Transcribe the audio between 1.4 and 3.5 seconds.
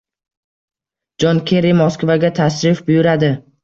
Kerri Moskvaga tashrif buyuradi